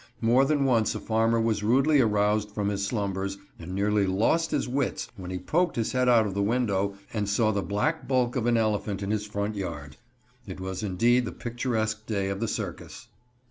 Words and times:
More 0.19 0.45
than 0.45 0.65
once 0.65 0.95
a 0.95 0.99
farmer 0.99 1.39
was 1.39 1.61
rudely 1.61 2.01
aroused 2.01 2.49
from 2.49 2.69
his 2.69 2.83
slumbers, 2.83 3.37
and 3.59 3.75
nearly 3.75 4.07
lost 4.07 4.49
his 4.49 4.67
wits 4.67 5.09
when 5.15 5.29
he 5.29 5.37
poked 5.37 5.75
his 5.75 5.91
head 5.91 6.09
out 6.09 6.25
of 6.25 6.33
his 6.33 6.43
window 6.43 6.95
and 7.13 7.29
saw 7.29 7.51
the 7.51 7.61
black 7.61 8.07
bulk 8.07 8.35
of 8.35 8.47
an 8.47 8.57
elephant 8.57 9.03
in 9.03 9.11
his 9.11 9.27
front 9.27 9.53
yard. 9.55 9.97
It 10.47 10.59
was, 10.59 10.81
indeed, 10.81 11.25
the 11.25 11.31
picturesque 11.31 12.07
day 12.07 12.29
of 12.29 12.39
the 12.39 12.47
circus. 12.47 13.09